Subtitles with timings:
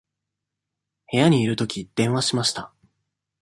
[1.11, 2.73] 部屋にいるとき、電話しました。